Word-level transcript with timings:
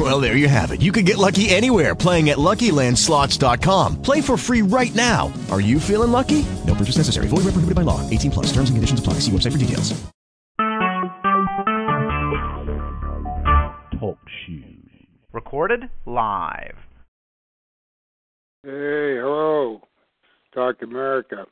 Well, 0.00 0.18
there 0.18 0.34
you 0.34 0.48
have 0.48 0.70
it. 0.70 0.80
You 0.80 0.92
can 0.92 1.04
get 1.04 1.18
lucky 1.18 1.50
anywhere 1.50 1.94
playing 1.94 2.30
at 2.30 2.38
LuckyLandSlots.com. 2.38 4.00
Play 4.00 4.22
for 4.22 4.38
free 4.38 4.62
right 4.62 4.94
now. 4.94 5.30
Are 5.50 5.60
you 5.60 5.78
feeling 5.78 6.10
lucky? 6.10 6.46
No 6.66 6.74
purchase 6.74 6.96
necessary. 6.96 7.26
Void 7.28 7.44
where 7.44 7.52
prohibited 7.52 7.74
by 7.74 7.82
law. 7.82 8.08
18 8.08 8.30
plus. 8.30 8.46
Terms 8.46 8.70
and 8.70 8.78
conditions 8.78 8.98
apply. 8.98 9.14
See 9.14 9.30
website 9.30 9.52
for 9.52 9.58
details. 9.58 9.92
Talk 14.00 14.18
shoes. 14.46 15.06
Recorded 15.34 15.90
live. 16.06 16.76
Hey, 18.62 19.16
hello. 19.20 19.82
Talk 20.54 20.76
America. 20.80 21.44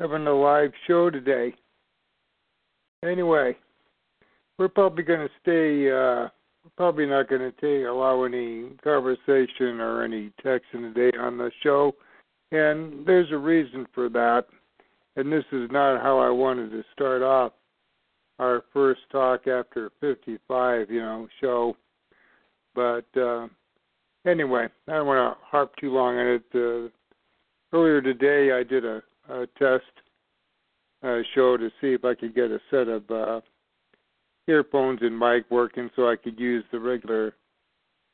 Having 0.00 0.26
a 0.26 0.32
live 0.32 0.72
show 0.86 1.10
today. 1.10 1.54
Anyway, 3.04 3.54
we're 4.58 4.68
probably 4.68 5.02
going 5.02 5.28
to 5.28 5.34
stay, 5.42 5.90
uh, 5.90 6.28
we're 6.28 6.30
probably 6.76 7.06
not 7.06 7.28
going 7.28 7.40
to 7.40 7.52
take, 7.52 7.86
allow 7.86 8.24
any 8.24 8.70
conversation 8.82 9.80
or 9.80 10.02
any 10.02 10.32
texting 10.44 10.94
today 10.94 11.16
on 11.18 11.38
the 11.38 11.50
show. 11.62 11.94
And 12.52 13.06
there's 13.06 13.30
a 13.32 13.36
reason 13.36 13.86
for 13.94 14.08
that. 14.10 14.44
And 15.16 15.32
this 15.32 15.44
is 15.52 15.70
not 15.70 16.02
how 16.02 16.18
I 16.18 16.30
wanted 16.30 16.70
to 16.70 16.82
start 16.92 17.22
off 17.22 17.52
our 18.38 18.64
first 18.72 19.00
talk 19.10 19.46
after 19.46 19.90
55, 20.00 20.90
you 20.90 21.00
know, 21.00 21.26
show. 21.40 21.76
But, 22.74 23.06
uh, 23.18 23.48
anyway, 24.26 24.68
I 24.88 24.92
don't 24.92 25.06
want 25.06 25.36
to 25.38 25.44
harp 25.44 25.74
too 25.80 25.90
long 25.90 26.18
on 26.18 26.26
it. 26.26 26.44
Uh, 26.54 26.90
earlier 27.72 28.02
today, 28.02 28.52
I 28.52 28.62
did 28.62 28.84
a, 28.84 29.02
a 29.30 29.46
test 29.58 29.84
uh, 31.02 31.20
show 31.34 31.56
to 31.56 31.70
see 31.80 31.94
if 31.94 32.04
I 32.04 32.14
could 32.14 32.34
get 32.34 32.50
a 32.50 32.60
set 32.70 32.88
of 32.88 33.10
uh, 33.10 33.40
earphones 34.48 35.00
and 35.02 35.18
mic 35.18 35.44
working 35.50 35.90
so 35.96 36.08
I 36.08 36.16
could 36.16 36.38
use 36.38 36.64
the 36.70 36.78
regular 36.78 37.34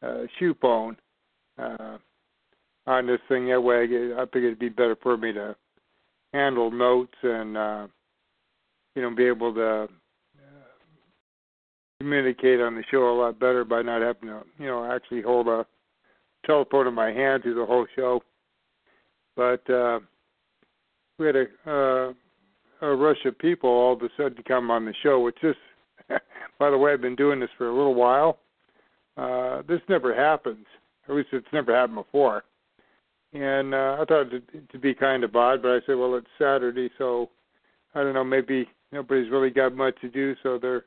uh, 0.03 0.23
shoe 0.39 0.55
phone 0.61 0.97
uh, 1.59 1.99
on 2.87 3.07
this 3.07 3.21
thing. 3.29 3.49
That 3.49 3.61
way, 3.61 3.83
I, 3.83 3.87
get, 3.87 4.01
I 4.13 4.25
think 4.27 4.45
it'd 4.45 4.59
be 4.59 4.69
better 4.69 4.97
for 5.03 5.17
me 5.17 5.33
to 5.33 5.55
handle 6.33 6.71
notes 6.71 7.15
and 7.23 7.57
uh, 7.57 7.87
you 8.97 9.03
know 9.03 9.15
be 9.15 9.27
able 9.27 9.55
to 9.55 9.83
uh, 9.83 9.87
communicate 12.01 12.61
on 12.61 12.75
the 12.75 12.85
show 12.91 13.11
a 13.11 13.19
lot 13.19 13.39
better 13.39 13.65
by 13.65 13.83
not 13.83 14.03
having 14.03 14.29
to 14.29 14.43
you 14.59 14.67
know 14.67 14.91
actually 14.91 15.23
hold 15.23 15.49
a 15.49 15.67
telephone 16.45 16.87
in 16.87 16.95
my 16.95 17.13
hand 17.13 17.43
through 17.43 17.55
the 17.55 17.67
whole 17.67 17.87
show. 17.95 18.23
But 19.37 19.69
uh, 19.71 20.01
we 21.19 21.27
had 21.27 21.37
a, 21.37 21.47
uh, 21.67 22.13
a 22.87 22.97
rush 22.97 23.25
of 23.25 23.39
people 23.39 23.71
all 23.71 23.95
of 23.95 24.03
a 24.03 24.09
sudden 24.17 24.37
to 24.37 24.43
come 24.43 24.71
on 24.71 24.85
the 24.85 24.95
show, 25.03 25.21
which 25.21 25.39
is, 25.43 25.57
by 26.63 26.71
the 26.71 26.79
way, 26.79 26.93
I've 26.93 27.01
been 27.01 27.17
doing 27.17 27.41
this 27.41 27.51
for 27.59 27.69
a 27.69 27.75
little 27.75 27.97
while. 27.97 28.39
Uh, 29.17 29.63
this 29.67 29.81
never 29.89 30.15
happens. 30.15 30.65
At 31.09 31.17
least 31.17 31.31
it's 31.33 31.45
never 31.53 31.75
happened 31.75 31.97
before. 31.97 32.45
And 33.33 33.75
uh, 33.75 33.97
I 33.99 34.05
thought 34.07 34.33
it 34.33 34.71
to 34.71 34.79
be 34.79 34.95
kind 34.95 35.25
of 35.25 35.35
odd, 35.35 35.61
but 35.61 35.73
I 35.73 35.79
said, 35.85 35.97
well, 35.97 36.15
it's 36.15 36.29
Saturday, 36.39 36.89
so 36.99 37.31
I 37.97 38.05
don't 38.05 38.15
know, 38.15 38.23
maybe 38.23 38.69
nobody's 38.93 39.29
really 39.29 39.51
got 39.51 39.75
much 39.75 40.01
to 40.03 40.09
do, 40.09 40.37
so 40.45 40.57
they're 40.57 40.85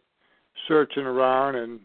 searching 0.65 1.03
around. 1.03 1.55
And 1.55 1.81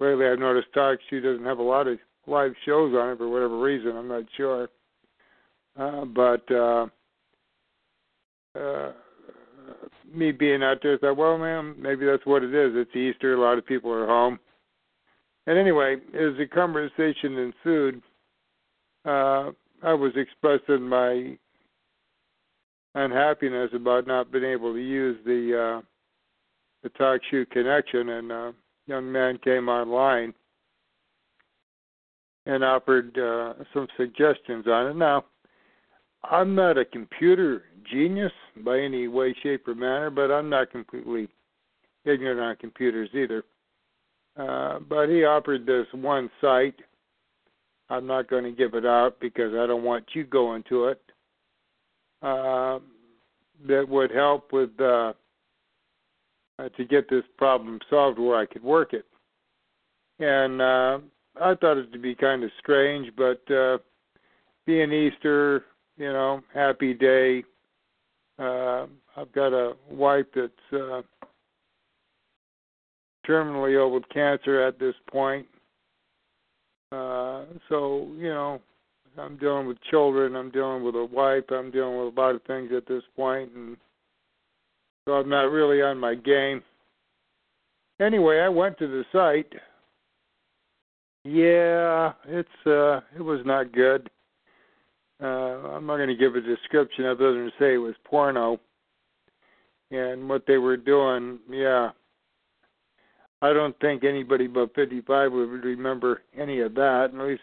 lately 0.00 0.26
I've 0.26 0.38
noticed 0.38 0.68
Talk 0.72 0.98
She 1.10 1.20
doesn't 1.20 1.44
have 1.44 1.58
a 1.58 1.62
lot 1.62 1.88
of 1.88 1.98
live 2.26 2.54
shows 2.64 2.94
on 2.94 3.10
it 3.10 3.18
for 3.18 3.28
whatever 3.28 3.60
reason. 3.60 3.94
I'm 3.94 4.08
not 4.08 4.24
sure. 4.38 4.70
Uh, 5.78 6.06
but 6.06 6.50
uh, 6.50 6.86
uh, 8.58 8.92
me 10.12 10.32
being 10.32 10.62
out 10.62 10.78
there, 10.82 10.94
I 10.94 10.98
thought, 10.98 11.16
well, 11.16 11.38
man, 11.38 11.74
maybe 11.78 12.06
that's 12.06 12.26
what 12.26 12.42
it 12.42 12.54
is. 12.54 12.72
It's 12.74 12.96
Easter. 12.96 13.34
A 13.34 13.40
lot 13.40 13.58
of 13.58 13.66
people 13.66 13.92
are 13.92 14.06
home. 14.06 14.38
And 15.46 15.58
anyway, 15.58 15.96
as 16.14 16.36
the 16.38 16.46
conversation 16.46 17.52
ensued, 17.64 18.02
uh, 19.04 19.50
I 19.82 19.94
was 19.94 20.12
expressing 20.14 20.88
my 20.88 21.36
unhappiness 22.94 23.70
about 23.74 24.06
not 24.06 24.30
being 24.30 24.44
able 24.44 24.72
to 24.72 24.80
use 24.80 25.18
the 25.24 25.80
uh, 25.80 25.86
the 26.82 26.90
TalkShoe 26.90 27.48
connection, 27.50 28.08
and 28.10 28.32
a 28.32 28.54
young 28.86 29.10
man 29.10 29.38
came 29.42 29.68
online 29.68 30.34
and 32.46 32.64
offered 32.64 33.16
uh, 33.18 33.54
some 33.72 33.86
suggestions 33.96 34.66
on 34.66 34.88
it. 34.88 34.96
Now, 34.96 35.24
I'm 36.24 36.54
not 36.54 36.78
a 36.78 36.84
computer 36.84 37.64
genius 37.90 38.32
by 38.64 38.78
any 38.78 39.08
way, 39.08 39.34
shape, 39.42 39.66
or 39.66 39.74
manner, 39.74 40.10
but 40.10 40.30
I'm 40.30 40.48
not 40.48 40.70
completely 40.70 41.28
ignorant 42.04 42.40
on 42.40 42.56
computers 42.56 43.08
either. 43.14 43.44
Uh, 44.36 44.78
but 44.88 45.08
he 45.08 45.24
offered 45.24 45.66
this 45.66 45.86
one 45.92 46.30
site. 46.40 46.78
I'm 47.88 48.06
not 48.06 48.30
going 48.30 48.44
to 48.44 48.52
give 48.52 48.74
it 48.74 48.86
out 48.86 49.18
because 49.20 49.52
I 49.54 49.66
don't 49.66 49.84
want 49.84 50.04
you 50.14 50.24
going 50.24 50.64
to 50.68 50.88
it. 50.88 51.02
Uh, 52.22 52.78
that 53.66 53.88
would 53.88 54.10
help 54.10 54.52
with 54.52 54.70
uh, 54.80 55.12
uh, 56.58 56.68
to 56.76 56.84
get 56.84 57.08
this 57.10 57.24
problem 57.36 57.78
solved 57.90 58.18
where 58.18 58.38
I 58.38 58.46
could 58.46 58.62
work 58.62 58.92
it. 58.92 59.04
And 60.18 60.60
uh, 60.62 60.98
I 61.40 61.54
thought 61.54 61.78
it 61.78 61.92
to 61.92 61.98
be 61.98 62.14
kind 62.14 62.44
of 62.44 62.50
strange, 62.58 63.10
but 63.16 63.42
uh, 63.52 63.78
being 64.66 64.92
Easter, 64.92 65.64
you 66.02 66.12
know, 66.12 66.42
happy 66.52 66.94
day. 66.94 67.44
Uh, 68.36 68.86
I've 69.16 69.30
got 69.32 69.52
a 69.52 69.74
wife 69.88 70.26
that's 70.34 70.52
uh, 70.72 71.02
terminally 73.24 73.76
ill 73.76 73.92
with 73.92 74.08
cancer 74.12 74.66
at 74.66 74.80
this 74.80 74.96
point. 75.08 75.46
Uh, 76.90 77.44
so, 77.68 78.08
you 78.16 78.30
know, 78.30 78.60
I'm 79.16 79.36
dealing 79.36 79.68
with 79.68 79.78
children, 79.90 80.34
I'm 80.34 80.50
dealing 80.50 80.82
with 80.82 80.96
a 80.96 81.04
wife, 81.04 81.44
I'm 81.50 81.70
dealing 81.70 81.98
with 81.98 82.16
a 82.16 82.20
lot 82.20 82.34
of 82.34 82.42
things 82.42 82.72
at 82.76 82.88
this 82.88 83.04
point, 83.14 83.52
and 83.54 83.76
so 85.06 85.12
I'm 85.12 85.28
not 85.28 85.52
really 85.52 85.82
on 85.82 85.98
my 85.98 86.16
game. 86.16 86.62
Anyway, 88.00 88.40
I 88.40 88.48
went 88.48 88.76
to 88.78 88.88
the 88.88 89.04
site 89.12 89.52
yeah, 91.24 92.12
it's 92.26 92.48
uh 92.66 93.00
it 93.16 93.22
was 93.22 93.40
not 93.44 93.72
good. 93.72 94.10
Uh 95.22 95.74
I'm 95.74 95.86
not 95.86 95.96
going 95.96 96.08
to 96.08 96.16
give 96.16 96.34
a 96.34 96.40
description 96.40 97.04
other 97.06 97.32
than 97.32 97.46
to 97.46 97.52
say 97.58 97.74
it 97.74 97.78
was 97.78 97.94
porno. 98.04 98.58
And 99.90 100.28
what 100.28 100.44
they 100.46 100.56
were 100.56 100.76
doing, 100.76 101.38
yeah. 101.50 101.90
I 103.42 103.52
don't 103.52 103.78
think 103.80 104.04
anybody 104.04 104.46
but 104.46 104.74
55 104.74 105.32
would 105.32 105.64
remember 105.64 106.22
any 106.36 106.60
of 106.60 106.74
that. 106.74 107.10
At 107.12 107.26
least 107.26 107.42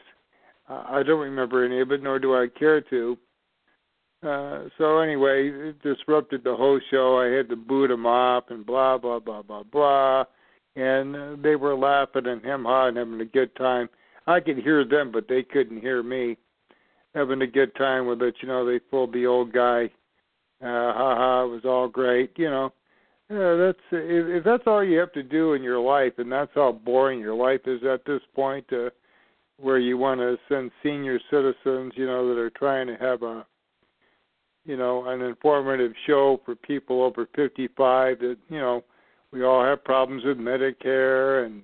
uh, 0.70 0.84
I 0.88 1.04
don't 1.04 1.20
remember 1.20 1.66
any 1.66 1.80
of 1.82 1.92
it, 1.92 2.02
nor 2.02 2.20
do 2.20 2.36
I 2.36 2.48
care 2.48 2.82
to. 2.82 3.18
Uh, 4.26 4.64
so 4.78 5.00
anyway, 5.00 5.50
it 5.50 5.82
disrupted 5.82 6.44
the 6.44 6.56
whole 6.56 6.80
show. 6.92 7.20
I 7.20 7.28
had 7.28 7.50
to 7.50 7.56
boot 7.56 7.90
them 7.90 8.06
off 8.06 8.46
and 8.50 8.66
blah 8.66 8.98
blah 8.98 9.20
blah 9.20 9.42
blah 9.42 9.64
blah 9.64 10.26
and 10.76 11.16
uh, 11.16 11.36
they 11.42 11.56
were 11.56 11.76
laughing 11.76 12.28
and 12.28 12.44
him 12.44 12.66
ha 12.66 12.88
and 12.88 12.98
having 12.98 13.22
a 13.22 13.26
good 13.26 13.56
time. 13.56 13.90
I 14.28 14.40
could 14.40 14.58
hear 14.58 14.86
them, 14.86 15.12
but 15.12 15.28
they 15.28 15.44
couldn't 15.44 15.82
hear 15.82 16.04
me. 16.04 16.38
Having 17.16 17.42
a 17.42 17.48
good 17.48 17.76
time 17.76 18.06
with 18.08 18.22
it, 18.22 18.36
you 18.42 18.48
know. 18.48 18.66
They 18.66 18.80
fooled 18.92 19.14
the 19.14 19.26
old 19.26 19.52
guy. 19.52 19.86
Uh, 20.62 20.94
ha 20.94 21.16
ha! 21.16 21.44
It 21.44 21.48
was 21.48 21.66
all 21.66 21.88
great, 21.88 22.32
you 22.38 22.50
know. 22.50 22.72
Yeah, 23.30 23.56
that's 23.56 23.80
if, 23.92 24.40
if 24.40 24.44
that's 24.44 24.64
all 24.68 24.84
you 24.84 25.00
have 25.00 25.12
to 25.14 25.24
do 25.24 25.54
in 25.54 25.64
your 25.64 25.80
life, 25.80 26.14
and 26.18 26.32
that's 26.32 26.52
how 26.56 26.72
boring 26.72 27.20
your 27.20 27.36
life 27.36 27.62
is 27.66 27.82
at 27.84 28.06
this 28.06 28.22
point, 28.36 28.66
uh, 28.72 28.90
where 29.58 29.80
you 29.80 29.98
want 29.98 30.20
to 30.20 30.38
send 30.48 30.72
senior 30.84 31.20
citizens, 31.30 31.94
you 31.96 32.06
know, 32.06 32.28
that 32.28 32.40
are 32.40 32.52
trying 32.52 32.88
to 32.88 32.96
have 32.96 33.24
a, 33.24 33.46
you 34.66 34.78
know, 34.78 35.06
an 35.06 35.22
informative 35.22 35.94
show 36.06 36.40
for 36.46 36.56
people 36.56 37.04
over 37.04 37.28
55 37.36 38.20
that, 38.20 38.38
you 38.50 38.60
know, 38.60 38.84
we 39.32 39.44
all 39.44 39.64
have 39.64 39.84
problems 39.84 40.24
with 40.26 40.38
Medicare 40.38 41.46
and 41.46 41.64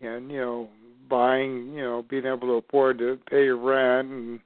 and 0.00 0.30
you 0.30 0.40
know 0.40 0.68
buying 1.08 1.72
you 1.72 1.82
know 1.82 2.04
being 2.08 2.26
able 2.26 2.40
to 2.48 2.66
afford 2.66 2.98
to 2.98 3.18
pay 3.30 3.48
rent 3.48 4.08
and 4.08 4.40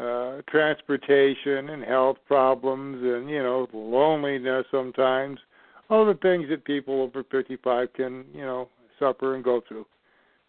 uh 0.00 0.40
transportation 0.48 1.70
and 1.70 1.84
health 1.84 2.16
problems 2.26 3.02
and 3.02 3.28
you 3.28 3.42
know 3.42 3.66
loneliness 3.72 4.64
sometimes 4.70 5.38
all 5.88 6.06
the 6.06 6.18
things 6.22 6.48
that 6.48 6.64
people 6.64 7.02
over 7.02 7.24
55 7.30 7.92
can 7.92 8.24
you 8.32 8.42
know 8.42 8.68
suffer 8.98 9.34
and 9.34 9.44
go 9.44 9.60
through 9.68 9.86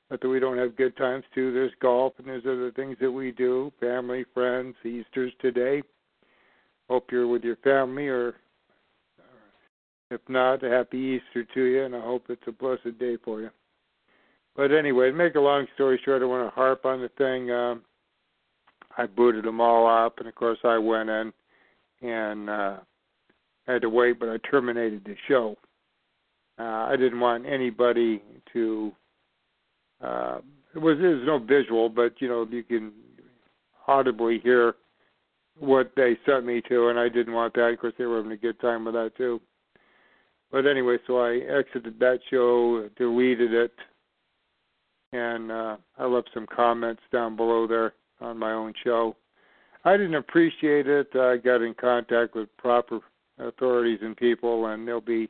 but 0.10 0.26
we 0.28 0.40
don't 0.40 0.58
have 0.58 0.76
good 0.76 0.96
times 0.98 1.24
too 1.36 1.52
there's 1.54 1.72
golf 1.82 2.14
and 2.18 2.28
there's 2.28 2.46
other 2.46 2.72
things 2.72 2.96
that 3.02 3.12
we 3.12 3.32
do 3.32 3.72
family 3.80 4.24
friends 4.34 4.76
easter's 4.86 5.34
today 5.42 5.82
hope 6.90 7.12
you're 7.12 7.28
with 7.28 7.44
your 7.44 7.58
family 7.58 8.08
or 8.08 8.36
If 10.12 10.20
not, 10.28 10.62
a 10.62 10.70
happy 10.70 10.98
Easter 10.98 11.46
to 11.54 11.64
you, 11.64 11.86
and 11.86 11.96
I 11.96 12.02
hope 12.02 12.26
it's 12.28 12.44
a 12.46 12.52
blessed 12.52 13.00
day 13.00 13.16
for 13.24 13.40
you. 13.40 13.50
But 14.58 14.74
anyway, 14.74 15.10
to 15.10 15.16
make 15.16 15.36
a 15.36 15.40
long 15.40 15.66
story 15.74 16.00
short, 16.04 16.22
I 16.22 16.26
want 16.26 16.46
to 16.50 16.54
harp 16.54 16.86
on 16.86 17.02
the 17.02 17.08
thing. 17.18 17.50
Um, 17.50 17.84
I 18.98 19.06
booted 19.06 19.46
them 19.46 19.62
all 19.62 19.88
up, 19.88 20.20
and 20.20 20.28
of 20.28 20.36
course, 20.36 20.60
I 20.64 20.78
went 20.78 21.10
in 21.10 21.34
and 22.02 22.50
uh, 22.50 22.78
had 23.68 23.82
to 23.82 23.90
wait, 23.90 24.20
but 24.20 24.30
I 24.30 24.38
terminated 24.50 25.04
the 25.06 25.16
show. 25.28 25.56
Uh, 26.60 26.88
I 26.90 26.96
didn't 26.98 27.20
want 27.20 27.46
anybody 27.46 28.22
to. 28.54 28.92
Uh, 30.04 30.40
it 30.76 30.80
was 30.80 30.98
there's 31.00 31.26
no 31.26 31.40
visual, 31.40 31.90
but 31.90 32.14
you 32.20 32.28
know 32.28 32.48
you 32.50 32.64
can 32.64 32.92
audibly 33.88 34.40
hear 34.40 34.76
what 35.60 35.92
they 35.96 36.18
sent 36.26 36.46
me 36.46 36.62
to, 36.70 36.90
and 36.90 37.00
I 37.00 37.10
didn't 37.10 37.34
want 37.34 37.54
that. 37.56 37.68
Of 37.68 37.80
course, 37.80 37.94
they 37.98 38.06
were 38.06 38.18
having 38.18 38.32
a 38.32 38.38
good 38.38 38.60
time 38.60 38.86
with 38.86 38.94
that 38.96 39.16
too. 39.18 39.42
But 40.52 40.66
anyway, 40.66 40.98
so 41.08 41.20
I 41.20 41.36
exited 41.36 41.98
that 42.00 42.20
show, 42.30 42.90
deleted 42.98 43.54
it, 43.54 43.74
and 45.14 45.52
uh, 45.52 45.78
I 45.98 46.06
left 46.06 46.30
some 46.34 46.48
comments 46.54 47.02
down 47.12 47.36
below 47.36 47.68
there 47.68 47.94
on 48.22 48.38
my 48.38 48.52
own 48.52 48.74
show. 48.84 49.16
I 49.84 49.98
didn't 49.98 50.16
appreciate 50.16 50.88
it. 50.88 51.08
I 51.16 51.38
got 51.38 51.62
in 51.62 51.74
contact 51.74 52.36
with 52.36 52.56
proper 52.58 53.00
authorities 53.40 54.00
and 54.02 54.16
people, 54.16 54.68
and 54.68 54.88
they'll 54.88 55.02
be 55.02 55.30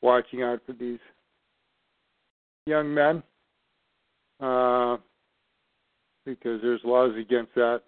watching 0.00 0.42
out 0.42 0.60
for 0.64 0.72
these 0.72 1.00
young 2.66 2.94
men 2.94 3.22
uh, 4.40 4.96
because 6.24 6.60
there's 6.62 6.80
laws 6.84 7.12
against 7.18 7.54
that. 7.54 7.82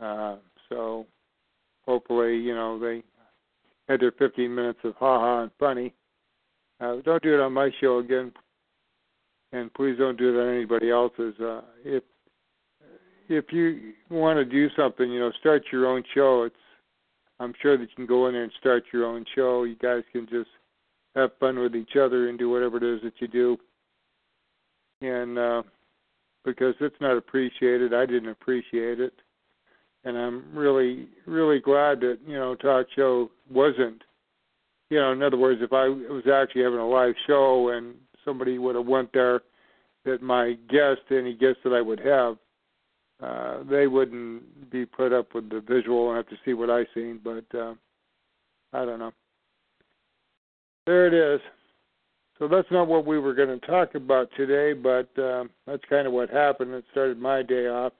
Uh, 0.00 0.36
so 0.68 1.06
hopefully, 1.86 2.36
you 2.36 2.54
know, 2.54 2.78
they 2.78 3.02
had 3.88 4.00
their 4.00 4.12
15 4.12 4.54
minutes 4.54 4.80
of 4.84 4.94
ha 4.96 5.18
ha 5.18 5.42
and 5.42 5.50
funny. 5.58 5.94
Uh, 6.80 6.96
don't 7.04 7.22
do 7.22 7.34
it 7.34 7.40
on 7.40 7.52
my 7.52 7.70
show 7.80 7.98
again, 7.98 8.30
and 9.52 9.72
please 9.74 9.96
don't 9.98 10.18
do 10.18 10.38
it 10.38 10.40
on 10.40 10.54
anybody 10.54 10.90
else's. 10.90 11.34
Uh, 11.40 11.62
if 11.84 12.04
if 13.28 13.52
you 13.52 13.92
want 14.10 14.38
to 14.38 14.44
do 14.44 14.68
something, 14.76 15.10
you 15.10 15.20
know, 15.20 15.32
start 15.40 15.64
your 15.70 15.86
own 15.86 16.02
show. 16.14 16.44
It's 16.44 16.56
I'm 17.40 17.54
sure 17.62 17.76
that 17.76 17.82
you 17.82 17.94
can 17.94 18.06
go 18.06 18.26
in 18.26 18.34
there 18.34 18.42
and 18.42 18.52
start 18.58 18.84
your 18.92 19.04
own 19.04 19.24
show. 19.34 19.64
You 19.64 19.76
guys 19.76 20.02
can 20.12 20.26
just 20.26 20.50
have 21.14 21.30
fun 21.38 21.58
with 21.58 21.76
each 21.76 21.96
other 22.00 22.28
and 22.28 22.38
do 22.38 22.50
whatever 22.50 22.78
it 22.78 22.82
is 22.82 23.00
that 23.02 23.14
you 23.20 23.28
do. 23.28 23.56
And 25.00 25.38
uh, 25.38 25.62
because 26.44 26.74
it's 26.80 27.00
not 27.00 27.16
appreciated, 27.16 27.94
I 27.94 28.06
didn't 28.06 28.30
appreciate 28.30 28.98
it, 28.98 29.12
and 30.04 30.16
I'm 30.16 30.56
really, 30.56 31.08
really 31.26 31.60
glad 31.60 32.00
that 32.00 32.18
you 32.26 32.34
know 32.34 32.54
talk 32.56 32.86
show 32.96 33.30
wasn't. 33.50 34.02
You 34.90 34.98
know, 34.98 35.12
in 35.12 35.22
other 35.22 35.36
words, 35.36 35.60
if 35.62 35.72
I 35.72 35.88
was 35.88 36.24
actually 36.32 36.62
having 36.62 36.78
a 36.78 36.88
live 36.88 37.14
show 37.26 37.68
and 37.68 37.94
somebody 38.24 38.58
would 38.58 38.74
have 38.74 38.86
went 38.86 39.12
there, 39.12 39.42
that 40.04 40.22
my 40.22 40.54
guest, 40.70 41.02
any 41.10 41.34
guest 41.34 41.58
that 41.62 41.74
I 41.74 41.82
would 41.82 42.00
have, 42.00 42.38
uh, 43.22 43.64
they 43.68 43.86
wouldn't 43.86 44.70
be 44.70 44.86
put 44.86 45.12
up 45.12 45.34
with 45.34 45.50
the 45.50 45.60
visual 45.60 46.08
and 46.08 46.16
have 46.16 46.28
to 46.28 46.36
see 46.44 46.54
what 46.54 46.70
I 46.70 46.84
seen. 46.94 47.20
But 47.22 47.58
uh, 47.58 47.74
I 48.72 48.84
don't 48.84 48.98
know. 48.98 49.12
There 50.86 51.06
it 51.06 51.14
is. 51.14 51.40
So 52.38 52.46
that's 52.46 52.70
not 52.70 52.86
what 52.86 53.04
we 53.04 53.18
were 53.18 53.34
going 53.34 53.58
to 53.58 53.66
talk 53.66 53.96
about 53.96 54.28
today, 54.36 54.72
but 54.72 55.08
uh, 55.20 55.44
that's 55.66 55.82
kind 55.90 56.06
of 56.06 56.12
what 56.12 56.30
happened. 56.30 56.72
It 56.72 56.84
started 56.92 57.18
my 57.18 57.42
day 57.42 57.66
off, 57.66 57.92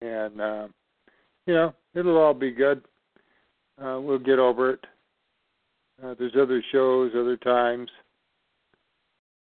and 0.00 0.40
uh, 0.40 0.68
you 1.46 1.54
know 1.54 1.74
it'll 1.94 2.18
all 2.18 2.34
be 2.34 2.52
good. 2.52 2.82
Uh, 3.82 3.98
we'll 4.00 4.20
get 4.20 4.38
over 4.38 4.70
it. 4.70 4.84
Uh, 6.02 6.14
there's 6.18 6.36
other 6.40 6.62
shows, 6.70 7.10
other 7.16 7.36
times. 7.36 7.90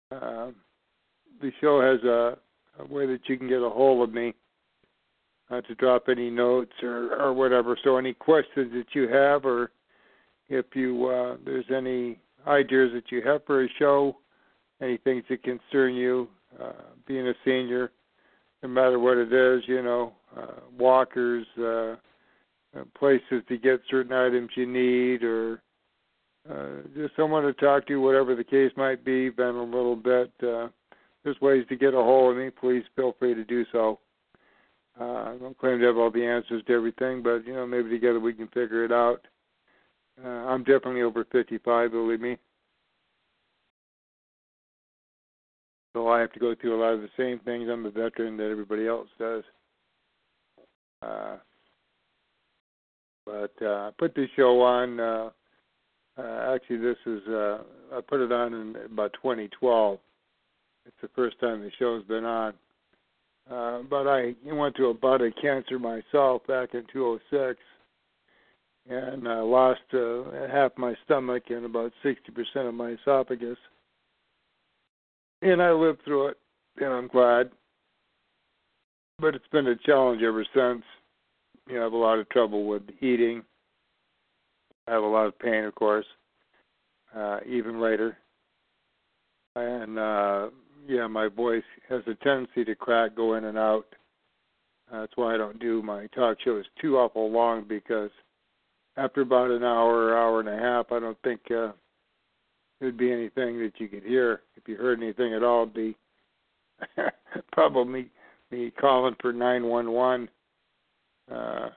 Uh, 0.10 0.52
the 1.42 1.52
show 1.60 1.82
has 1.82 2.02
a 2.04 2.38
a 2.80 2.86
way 2.86 3.06
that 3.06 3.22
you 3.28 3.38
can 3.38 3.48
get 3.48 3.62
a 3.62 3.70
hold 3.70 4.08
of 4.08 4.14
me 4.14 4.34
uh, 5.50 5.62
to 5.62 5.76
drop 5.76 6.06
any 6.10 6.30
notes 6.30 6.74
or 6.82 7.16
or 7.22 7.34
whatever. 7.34 7.78
So 7.84 7.98
any 7.98 8.14
questions 8.14 8.72
that 8.74 8.88
you 8.94 9.08
have, 9.08 9.46
or 9.46 9.72
if 10.50 10.66
you 10.74 11.08
uh, 11.08 11.38
there's 11.46 11.66
any 11.76 12.20
ideas 12.48 12.92
that 12.94 13.12
you 13.12 13.22
have 13.22 13.46
for 13.46 13.64
a 13.64 13.68
show, 13.80 14.18
any 14.82 14.98
things 14.98 15.24
that 15.30 15.44
concern 15.44 15.94
you, 15.94 16.28
uh, 16.62 16.72
being 17.08 17.28
a 17.28 17.34
senior, 17.46 17.92
no 18.62 18.70
matter 18.70 19.00
what 19.00 19.18
it 19.18 19.32
is, 19.32 19.64
you 19.68 19.82
know, 19.82 20.14
uh, 20.38 20.60
walkers, 20.78 21.46
uh, 21.60 21.96
uh 22.76 22.84
places 22.98 23.44
to 23.48 23.58
get 23.58 23.80
certain 23.90 24.14
items 24.14 24.50
you 24.56 24.66
need, 24.66 25.24
or 25.24 25.62
uh, 26.50 26.82
just 26.96 27.16
someone 27.16 27.44
to 27.44 27.54
talk 27.54 27.88
to, 27.88 27.98
whatever 27.98 28.36
the 28.36 28.44
case 28.44 28.72
might 28.76 29.06
be, 29.06 29.30
vent 29.30 29.56
a 29.56 29.62
little 29.62 29.96
bit. 29.96 30.32
Uh, 30.42 30.68
there's 31.24 31.40
ways 31.42 31.66
to 31.70 31.76
get 31.76 31.94
a 31.94 31.98
hold 31.98 32.32
of 32.32 32.44
me. 32.44 32.50
Please 32.50 32.84
feel 32.96 33.16
free 33.18 33.34
to 33.34 33.44
do 33.44 33.66
so. 33.72 34.00
Uh, 35.00 35.04
I 35.04 35.38
don't 35.40 35.58
claim 35.58 35.80
to 35.80 35.86
have 35.86 35.98
all 35.98 36.12
the 36.12 36.26
answers 36.26 36.64
to 36.68 36.74
everything, 36.74 37.24
but 37.24 37.46
you 37.46 37.54
know 37.54 37.66
maybe 37.66 37.90
together 37.90 38.20
we 38.20 38.34
can 38.34 38.48
figure 38.48 38.86
it 38.86 38.92
out. 38.92 39.26
Uh, 40.24 40.28
I'm 40.28 40.64
definitely 40.64 41.02
over 41.02 41.26
55, 41.32 41.92
believe 41.92 42.22
me. 42.22 42.38
So 45.94 46.08
I 46.08 46.20
have 46.20 46.32
to 46.34 46.40
go 46.40 46.56
through 46.56 46.76
a 46.76 46.82
lot 46.82 46.94
of 46.94 47.02
the 47.02 47.10
same 47.18 47.40
things. 47.40 47.70
I'm 47.70 47.86
a 47.86 47.92
veteran 47.92 48.38
that 48.38 48.50
everybody 48.50 48.88
else 48.88 49.08
does. 49.18 49.44
Uh, 51.02 51.38
but 53.26 53.62
uh, 53.66 53.92
put 53.98 54.14
this 54.16 54.30
show 54.36 54.62
on. 54.62 55.00
Uh, 55.00 55.30
uh, 56.18 56.56
actually, 56.56 56.78
this 56.78 56.98
is 57.06 57.22
uh, 57.28 57.60
I 57.92 58.02
put 58.08 58.22
it 58.22 58.32
on 58.32 58.54
in 58.54 58.76
about 58.86 59.14
2012 59.14 60.00
it's 60.86 60.96
the 61.02 61.10
first 61.16 61.40
time 61.40 61.62
the 61.62 61.72
show's 61.80 62.04
been 62.06 62.26
on. 62.26 62.54
Uh, 63.50 63.80
but 63.90 64.08
I 64.08 64.34
went 64.46 64.76
to 64.78 64.88
a 64.88 64.94
bout 64.94 65.22
of 65.22 65.34
cancer 65.42 65.78
myself 65.78 66.46
back 66.48 66.74
in 66.74 66.84
206 66.94 67.60
and 68.90 69.28
I 69.28 69.40
lost 69.40 69.82
uh, 69.94 70.24
half 70.52 70.72
my 70.78 70.94
stomach 71.06 71.44
and 71.50 71.66
about 71.66 71.92
60% 72.04 72.68
of 72.68 72.74
my 72.74 72.90
esophagus. 72.92 73.58
And 75.42 75.62
I 75.62 75.72
lived 75.72 76.00
through 76.04 76.28
it, 76.28 76.38
and 76.78 76.94
I'm 76.94 77.08
glad. 77.08 77.52
But 79.20 79.36
it's 79.36 79.48
been 79.52 79.68
a 79.68 79.76
challenge 79.76 80.22
ever 80.22 80.46
since. 80.54 80.84
You 81.68 81.76
know, 81.76 81.82
I 81.82 81.84
have 81.84 81.94
a 81.94 81.98
lot 81.98 82.20
of 82.20 82.28
trouble 82.30 82.66
with 82.66 82.84
eating. 83.00 83.44
I 84.88 84.92
have 84.92 85.04
a 85.04 85.08
lot 85.08 85.28
of 85.28 85.40
pain, 85.40 85.64
of 85.64 85.76
course, 85.76 86.06
uh, 87.16 87.40
even 87.46 87.80
later. 87.80 88.18
And 89.56 89.98
uh, 89.98 90.50
yeah, 90.88 91.08
my 91.08 91.28
voice 91.28 91.64
has 91.90 92.02
a 92.08 92.16
tendency 92.24 92.66
to 92.66 92.76
crack, 92.76 93.16
go 93.16 93.36
in 93.36 93.46
and 93.46 93.58
out. 93.58 93.86
That's 94.92 95.14
why 95.16 95.34
I 95.34 95.38
don't 95.38 95.60
do 95.60 95.82
my 95.82 96.08
talk 96.08 96.38
shows 96.44 96.66
too 96.80 96.98
awful 96.98 97.32
long 97.32 97.66
because 97.68 98.12
after 98.96 99.22
about 99.22 99.50
an 99.50 99.64
hour, 99.64 100.06
or 100.06 100.18
hour 100.18 100.40
and 100.40 100.50
a 100.50 100.58
half, 100.58 100.92
I 100.92 101.00
don't 101.00 101.18
think 101.24 101.40
uh, 101.50 101.72
there'd 102.80 102.98
be 102.98 103.12
anything 103.12 103.60
that 103.60 103.74
you 103.78 103.88
could 103.88 104.04
hear. 104.04 104.42
If 104.56 104.68
you 104.68 104.76
heard 104.76 105.02
anything 105.02 105.34
at 105.34 105.44
all, 105.44 105.64
it'd 105.64 105.74
be 105.74 105.96
probably 107.52 108.12
me 108.52 108.72
calling 108.80 109.16
for 109.20 109.34
911. 109.34 110.30
Uh, 111.32 111.70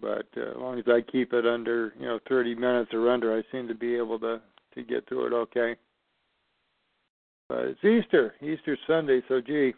but 0.00 0.26
uh, 0.36 0.52
as 0.52 0.56
long 0.56 0.78
as 0.78 0.86
I 0.88 1.02
keep 1.10 1.34
it 1.34 1.46
under, 1.46 1.92
you 1.98 2.06
know, 2.06 2.18
30 2.28 2.54
minutes 2.54 2.94
or 2.94 3.10
under, 3.10 3.36
I 3.36 3.42
seem 3.52 3.68
to 3.68 3.74
be 3.74 3.96
able 3.96 4.18
to 4.20 4.40
to 4.76 4.82
get 4.84 5.06
through 5.08 5.26
it 5.26 5.32
okay. 5.32 5.74
But 7.60 7.68
it's 7.68 7.84
Easter, 7.84 8.32
Easter 8.40 8.74
Sunday, 8.86 9.20
so 9.28 9.42
gee, 9.42 9.74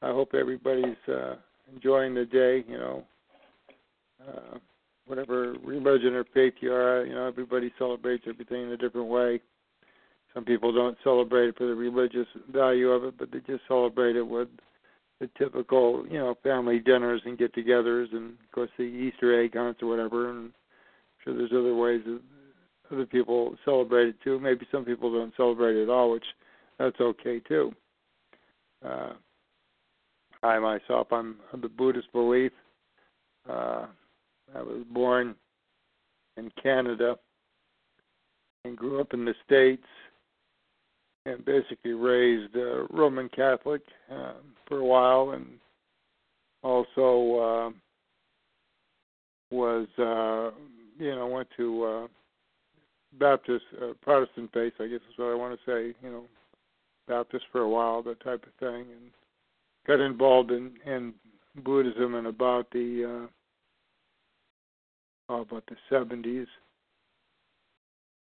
I 0.00 0.12
hope 0.12 0.30
everybody's 0.32 0.96
uh, 1.08 1.34
enjoying 1.70 2.14
the 2.14 2.24
day. 2.24 2.64
You 2.66 2.78
know, 2.78 3.04
uh, 4.26 4.56
whatever 5.06 5.56
religion 5.62 6.14
or 6.14 6.24
faith 6.32 6.54
you 6.60 6.72
are, 6.72 7.04
you 7.04 7.14
know, 7.14 7.26
everybody 7.26 7.70
celebrates 7.76 8.24
everything 8.26 8.62
in 8.62 8.72
a 8.72 8.78
different 8.78 9.08
way. 9.08 9.42
Some 10.32 10.46
people 10.46 10.72
don't 10.72 10.96
celebrate 11.04 11.48
it 11.48 11.58
for 11.58 11.66
the 11.66 11.74
religious 11.74 12.26
value 12.50 12.88
of 12.92 13.04
it, 13.04 13.18
but 13.18 13.30
they 13.30 13.40
just 13.40 13.64
celebrate 13.68 14.16
it 14.16 14.26
with 14.26 14.48
the 15.20 15.28
typical, 15.36 16.06
you 16.08 16.18
know, 16.18 16.34
family 16.42 16.78
dinners 16.78 17.20
and 17.26 17.36
get-togethers, 17.36 18.10
and 18.12 18.30
of 18.30 18.52
course 18.54 18.70
the 18.78 18.84
Easter 18.84 19.38
egg 19.38 19.54
hunts 19.54 19.82
or 19.82 19.88
whatever. 19.88 20.30
And 20.30 20.46
I'm 20.46 20.52
sure 21.24 21.36
there's 21.36 21.52
other 21.52 21.74
ways 21.74 22.00
that 22.06 22.20
other 22.90 23.04
people 23.04 23.54
celebrate 23.66 24.08
it 24.08 24.16
too. 24.24 24.40
Maybe 24.40 24.66
some 24.72 24.86
people 24.86 25.12
don't 25.12 25.36
celebrate 25.36 25.76
it 25.76 25.82
at 25.82 25.90
all, 25.90 26.12
which 26.12 26.24
that's 26.80 27.00
okay 27.00 27.40
too. 27.40 27.72
Uh, 28.84 29.12
I 30.42 30.58
myself, 30.58 31.08
I'm 31.12 31.36
of 31.52 31.60
the 31.60 31.68
Buddhist 31.68 32.10
belief. 32.12 32.52
Uh, 33.48 33.86
I 34.54 34.62
was 34.62 34.82
born 34.90 35.34
in 36.36 36.50
Canada 36.60 37.16
and 38.64 38.76
grew 38.76 39.00
up 39.00 39.12
in 39.12 39.24
the 39.24 39.34
States 39.44 39.84
and 41.26 41.44
basically 41.44 41.92
raised 41.92 42.56
uh, 42.56 42.86
Roman 42.90 43.28
Catholic 43.28 43.82
uh, 44.10 44.32
for 44.66 44.78
a 44.78 44.84
while 44.84 45.32
and 45.32 45.46
also 46.62 47.70
uh, 47.70 47.70
was 49.54 49.86
uh, 49.98 50.50
you 50.98 51.14
know, 51.14 51.26
went 51.26 51.48
to 51.56 51.84
uh, 51.84 52.06
Baptist 53.18 53.64
uh, 53.82 53.92
Protestant 54.02 54.50
faith, 54.52 54.74
I 54.80 54.86
guess 54.86 55.00
is 55.10 55.16
what 55.18 55.32
I 55.32 55.34
want 55.34 55.58
to 55.58 55.66
say. 55.66 55.94
You 56.02 56.10
know, 56.10 56.24
Baptist 57.10 57.44
for 57.50 57.62
a 57.62 57.68
while, 57.68 58.02
that 58.04 58.22
type 58.22 58.44
of 58.44 58.54
thing, 58.60 58.86
and 58.92 59.10
got 59.84 59.98
involved 60.00 60.52
in 60.52 60.70
in 60.86 61.12
Buddhism 61.64 62.14
and 62.14 62.28
about 62.28 62.70
the 62.70 63.26
uh, 65.28 65.32
oh, 65.32 65.40
about 65.40 65.64
the 65.68 65.76
seventies. 65.90 66.46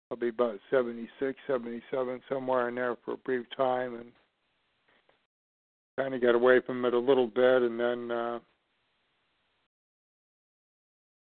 Probably 0.09 0.27
about 0.27 0.59
76, 0.69 1.39
77, 1.47 2.21
somewhere 2.27 2.67
in 2.67 2.75
there 2.75 2.97
for 3.05 3.13
a 3.13 3.17
brief 3.17 3.45
time, 3.55 3.95
and 3.95 4.11
kind 5.97 6.13
of 6.13 6.21
got 6.21 6.35
away 6.35 6.59
from 6.65 6.83
it 6.83 6.93
a 6.93 6.99
little 6.99 7.27
bit, 7.27 7.61
and 7.61 7.79
then 7.79 8.11
uh, 8.11 8.39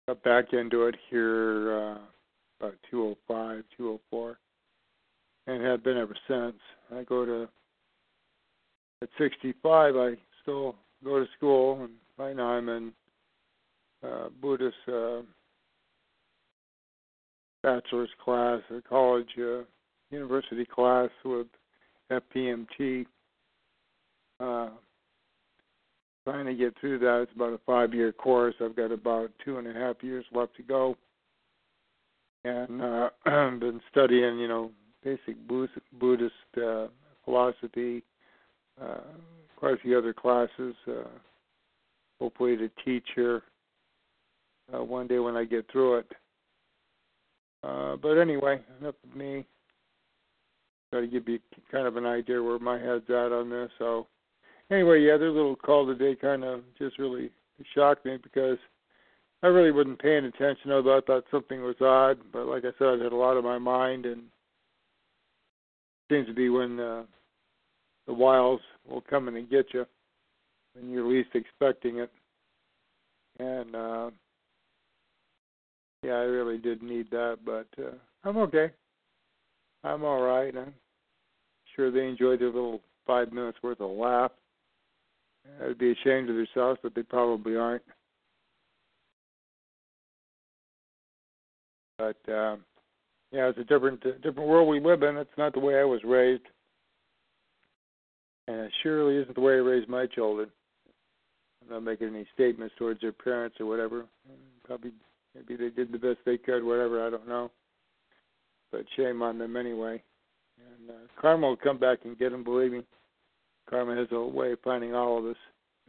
got 0.08 0.24
back 0.24 0.54
into 0.54 0.84
it 0.84 0.96
here 1.10 1.74
uh, 1.74 1.98
about 2.62 2.76
205, 2.90 3.64
204, 3.76 4.38
and 5.48 5.64
have 5.64 5.84
been 5.84 5.98
ever 5.98 6.16
since. 6.28 6.56
I 6.96 7.04
go 7.04 7.26
to 7.26 7.48
at 9.02 9.10
65. 9.18 9.96
I 9.96 10.14
still 10.42 10.76
go 11.04 11.20
to 11.20 11.26
school, 11.38 11.84
and 11.84 11.94
right 12.18 12.36
now 12.36 12.48
I'm 12.48 12.70
in 12.70 12.92
uh, 14.04 14.30
Buddhist 14.42 14.76
uh, 14.88 15.22
bachelor's 17.64 18.10
class, 18.24 18.62
a 18.76 18.82
college 18.88 19.30
uh, 19.40 19.64
university 20.12 20.66
class 20.66 21.10
with 21.26 21.48
FPMT. 22.12 23.06
Uh, 24.40 24.70
trying 26.28 26.46
to 26.46 26.54
get 26.54 26.74
through 26.80 27.00
that. 27.00 27.22
It's 27.22 27.32
about 27.36 27.54
a 27.54 27.60
five 27.66 27.94
year 27.94 28.12
course. 28.12 28.56
I've 28.62 28.76
got 28.76 28.92
about 28.92 29.32
two 29.46 29.58
and 29.58 29.68
a 29.68 29.74
half 29.74 29.96
years 30.02 30.26
left 30.34 30.56
to 30.58 30.64
go. 30.64 30.98
And 32.44 32.82
uh 32.82 33.10
been 33.26 33.82
studying, 33.90 34.38
you 34.38 34.48
know, 34.48 34.72
basic 35.08 35.36
Buddhist 35.48 36.34
uh, 36.62 36.88
philosophy, 37.24 38.04
uh, 38.82 38.98
quite 39.56 39.74
a 39.74 39.78
few 39.78 39.98
other 39.98 40.14
classes. 40.14 40.76
Uh, 40.86 41.08
hopefully 42.20 42.58
to 42.58 42.70
teach 42.84 43.06
here 43.16 43.44
uh, 44.76 44.84
one 44.84 45.08
day 45.08 45.20
when 45.20 45.38
I 45.38 45.46
get 45.46 45.72
through 45.72 46.00
it. 46.00 46.12
Uh, 47.64 47.96
but 47.96 48.18
anyway, 48.18 48.60
enough 48.82 48.96
of 49.04 49.16
me. 49.16 49.46
Got 50.92 51.02
to 51.02 51.08
give 51.08 51.28
you 51.28 51.40
kind 51.72 51.88
of 51.88 51.96
an 51.96 52.06
idea 52.06 52.42
where 52.42 52.60
my 52.60 52.78
head's 52.80 53.10
at 53.10 53.32
on 53.32 53.50
this. 53.50 53.70
So 53.78 54.08
anyway, 54.72 55.02
yeah, 55.02 55.18
their 55.18 55.32
little 55.32 55.56
call 55.56 55.86
today 55.86 56.16
kind 56.20 56.44
of 56.44 56.62
just 56.78 56.98
really 56.98 57.30
shocked 57.76 58.06
me 58.06 58.18
because 58.22 58.58
I 59.44 59.48
really 59.48 59.72
wasn't 59.72 60.02
paying 60.02 60.26
attention. 60.26 60.72
Although 60.72 60.98
I 60.98 61.02
thought 61.02 61.26
something 61.32 61.62
was 61.62 61.76
odd, 61.82 62.20
but 62.32 62.46
like 62.46 62.64
I 62.66 62.72
said, 62.78 63.00
I 63.00 63.04
had 63.04 63.14
a 63.14 63.16
lot 63.16 63.38
on 63.38 63.44
my 63.44 63.58
mind, 63.58 64.06
and 64.06 64.24
seems 66.10 66.28
to 66.28 66.34
be 66.34 66.50
when 66.50 66.80
uh, 66.80 67.04
the 68.06 68.14
wiles 68.14 68.62
will 68.90 69.02
come 69.02 69.28
in 69.28 69.36
and 69.36 69.50
get 69.50 69.74
you 69.74 69.86
when 70.74 70.90
you're 70.90 71.08
least 71.08 71.30
expecting 71.34 71.98
it. 71.98 72.12
And 73.40 73.76
uh, 73.76 74.10
yeah, 76.04 76.14
I 76.14 76.24
really 76.24 76.58
did 76.58 76.82
need 76.82 77.10
that, 77.12 77.40
but 77.46 77.68
uh, 77.78 77.92
I'm 78.24 78.38
okay. 78.38 78.72
I'm 79.84 80.04
all 80.04 80.22
right. 80.22 80.56
I'm 80.56 80.74
sure 81.76 81.92
they 81.92 82.08
enjoyed 82.08 82.40
their 82.40 82.48
little 82.48 82.82
five 83.06 83.32
minutes 83.32 83.58
worth 83.62 83.82
of 83.82 83.92
laugh. 83.92 84.32
I'd 85.64 85.78
be 85.78 85.92
ashamed 85.92 86.30
of 86.30 86.36
themselves, 86.36 86.80
but 86.84 86.94
they 86.94 87.04
probably 87.04 87.56
aren't. 87.56 87.84
But 91.98 92.18
uh, 92.32 92.58
yeah, 93.32 93.50
it's 93.50 93.60
a 93.60 93.64
different 93.64 94.02
different 94.02 94.48
world 94.48 94.70
we 94.70 94.80
live 94.80 95.04
in. 95.04 95.18
It's 95.18 95.30
not 95.38 95.54
the 95.54 95.60
way 95.60 95.80
I 95.80 95.84
was 95.84 96.02
raised, 96.04 96.44
and 98.48 98.58
it 98.58 98.72
surely 98.84 99.18
isn't 99.18 99.36
the 99.36 99.42
way 99.42 99.54
I 99.54 99.58
raised 99.58 99.90
my 99.90 100.06
children. 100.06 100.50
I'm 101.62 101.74
not 101.74 101.84
making 101.84 102.10
any 102.10 102.26
statements 102.34 102.74
towards 102.78 103.02
their 103.02 103.12
parents 103.12 103.58
or 103.60 103.66
whatever. 103.66 104.06
Probably 104.64 104.92
maybe 105.36 105.56
they 105.56 105.70
did 105.70 105.92
the 105.92 105.98
best 105.98 106.20
they 106.26 106.38
could, 106.38 106.64
whatever. 106.64 107.06
I 107.06 107.10
don't 107.10 107.28
know, 107.28 107.52
but 108.72 108.86
shame 108.96 109.22
on 109.22 109.38
them 109.38 109.58
anyway. 109.58 110.02
And 110.58 110.90
uh, 110.90 111.22
karma 111.22 111.48
will 111.48 111.58
come 111.58 111.78
back 111.78 112.00
and 112.06 112.18
get 112.18 112.32
them. 112.32 112.44
Believe 112.44 112.72
me. 112.72 112.84
Karma 113.70 113.96
has 113.96 114.08
a 114.12 114.20
way 114.20 114.54
of 114.54 114.60
finding 114.64 114.96
all 114.96 115.18
of 115.18 115.26
us, 115.26 115.36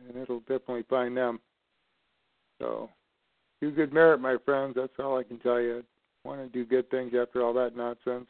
and 0.08 0.20
it'll 0.20 0.40
definitely 0.40 0.84
find 0.90 1.16
them. 1.16 1.38
So, 2.60 2.90
do 3.60 3.70
good 3.70 3.92
merit, 3.92 4.20
my 4.20 4.36
friends. 4.44 4.74
That's 4.76 4.92
all 4.98 5.16
I 5.16 5.22
can 5.22 5.38
tell 5.38 5.60
you. 5.60 5.84
Want 6.28 6.42
to 6.42 6.48
do 6.50 6.66
good 6.66 6.90
things 6.90 7.14
after 7.18 7.42
all 7.42 7.54
that 7.54 7.74
nonsense? 7.74 8.28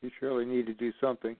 You 0.00 0.12
surely 0.20 0.44
need 0.44 0.66
to 0.66 0.74
do 0.74 0.92
something. 1.00 1.34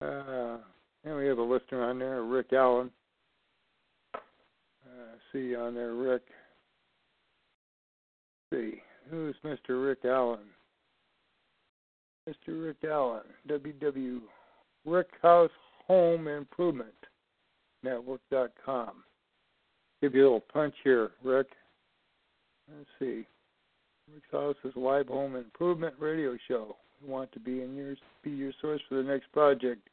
Uh, 0.00 0.58
and 1.04 1.16
we 1.16 1.26
have 1.26 1.38
a 1.38 1.42
listener 1.42 1.82
on 1.82 1.98
there, 1.98 2.22
Rick 2.22 2.52
Allen. 2.52 2.88
Uh, 4.14 5.16
see 5.32 5.56
on 5.56 5.74
there, 5.74 5.94
Rick. 5.94 6.22
Let's 8.52 8.62
see, 8.62 8.80
who's 9.10 9.34
Mr. 9.44 9.84
Rick 9.84 10.04
Allen? 10.04 10.38
Mr. 12.28 12.64
Rick 12.64 12.88
Allen, 12.88 13.24
WW 13.48 14.20
Rick 14.84 15.08
House 15.20 15.50
Home 15.88 16.28
Improvement 16.28 16.94
Network.com. 17.82 19.02
Give 20.00 20.14
you 20.14 20.22
a 20.22 20.26
little 20.26 20.44
punch 20.52 20.76
here, 20.84 21.10
Rick. 21.24 21.48
Let's 22.72 22.88
see. 23.00 23.26
Rick's 24.12 24.26
House 24.30 24.56
is 24.64 24.72
live 24.76 25.08
home 25.08 25.36
improvement 25.36 25.94
radio 25.98 26.36
show. 26.48 26.76
We 27.02 27.08
want 27.10 27.32
to 27.32 27.40
be 27.40 27.62
in 27.62 27.74
your 27.74 27.94
be 28.22 28.30
your 28.30 28.52
source 28.60 28.80
for 28.88 28.96
the 28.96 29.02
next 29.02 29.30
project. 29.32 29.88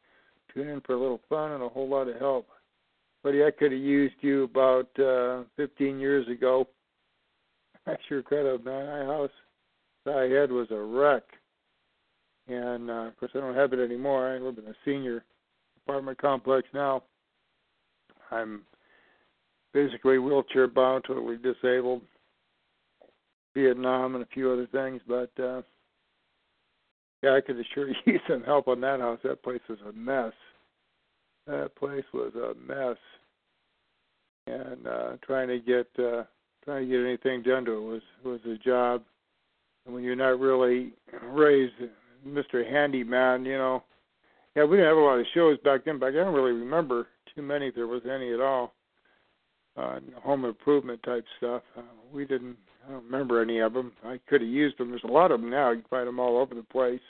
Tune 0.53 0.67
in 0.67 0.81
for 0.81 0.93
a 0.93 0.99
little 0.99 1.21
fun 1.29 1.51
and 1.51 1.63
a 1.63 1.69
whole 1.69 1.87
lot 1.87 2.07
of 2.07 2.17
help. 2.17 2.47
Buddy, 3.23 3.43
I 3.43 3.51
could 3.51 3.71
have 3.71 3.81
used 3.81 4.15
you 4.21 4.43
about 4.43 4.89
uh, 4.99 5.43
15 5.55 5.99
years 5.99 6.27
ago. 6.27 6.67
I 7.87 7.95
sure 8.09 8.21
could 8.23 8.45
have, 8.45 8.65
man. 8.65 8.85
My 8.85 9.13
house 9.13 9.31
that 10.05 10.15
I 10.15 10.23
had 10.23 10.51
was 10.51 10.67
a 10.71 10.79
wreck 10.79 11.23
and 12.47 12.89
uh, 12.89 13.07
of 13.07 13.17
course 13.17 13.31
I 13.35 13.39
don't 13.39 13.55
have 13.55 13.73
it 13.73 13.79
anymore. 13.79 14.27
I 14.27 14.39
live 14.39 14.57
in 14.57 14.65
a 14.65 14.75
senior 14.85 15.23
apartment 15.85 16.17
complex 16.19 16.67
now. 16.73 17.03
I'm 18.29 18.63
basically 19.73 20.17
wheelchair 20.17 20.67
bound, 20.67 21.05
totally 21.07 21.37
disabled. 21.37 22.01
Vietnam 23.53 24.15
and 24.15 24.23
a 24.23 24.27
few 24.27 24.51
other 24.51 24.67
things, 24.67 25.01
but 25.07 25.31
uh 25.39 25.61
yeah, 27.23 27.35
I 27.35 27.41
could 27.41 27.59
assure 27.59 27.89
you 28.05 28.19
some 28.27 28.43
help 28.43 28.67
on 28.67 28.81
that 28.81 28.99
house. 28.99 29.19
That 29.23 29.43
place 29.43 29.61
was 29.69 29.79
a 29.87 29.91
mess. 29.91 30.33
That 31.47 31.75
place 31.75 32.05
was 32.13 32.33
a 32.35 32.53
mess. 32.55 32.97
And 34.47 34.87
uh 34.87 35.17
trying 35.25 35.47
to 35.47 35.59
get 35.59 35.87
uh 35.99 36.23
trying 36.63 36.87
to 36.87 36.91
get 36.91 37.05
anything 37.05 37.41
done 37.43 37.65
to 37.65 37.73
it 37.73 37.81
was 37.81 38.01
was 38.23 38.39
a 38.45 38.57
job. 38.57 39.03
And 39.85 39.95
when 39.95 40.03
you're 40.03 40.15
not 40.15 40.39
really 40.39 40.93
raised 41.23 41.73
Mr. 42.27 42.69
Handyman, 42.69 43.45
you 43.45 43.57
know. 43.57 43.83
Yeah, 44.55 44.65
we 44.65 44.77
didn't 44.77 44.89
have 44.89 44.97
a 44.97 45.01
lot 45.01 45.19
of 45.19 45.25
shows 45.33 45.57
back 45.59 45.85
then, 45.85 45.97
but 45.97 46.07
I 46.07 46.11
don't 46.11 46.33
really 46.33 46.51
remember 46.51 47.07
too 47.33 47.41
many 47.41 47.67
if 47.67 47.75
there 47.75 47.87
was 47.87 48.01
any 48.05 48.33
at 48.33 48.41
all. 48.41 48.73
Uh, 49.77 49.99
home 50.21 50.43
improvement 50.43 51.01
type 51.03 51.23
stuff. 51.37 51.61
Uh, 51.77 51.81
we 52.11 52.25
didn't. 52.25 52.57
I 52.85 52.91
don't 52.91 53.05
remember 53.05 53.41
any 53.41 53.59
of 53.59 53.73
them. 53.73 53.91
I 54.03 54.19
could 54.27 54.41
have 54.41 54.49
used 54.49 54.77
them. 54.77 54.89
There's 54.89 55.03
a 55.03 55.11
lot 55.11 55.31
of 55.31 55.41
them 55.41 55.49
now. 55.49 55.71
You 55.71 55.81
can 55.81 55.89
find 55.89 56.07
them 56.07 56.19
all 56.19 56.37
over 56.37 56.55
the 56.55 56.63
place 56.63 57.01